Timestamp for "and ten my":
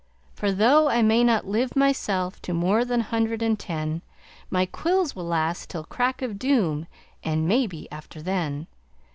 3.43-4.65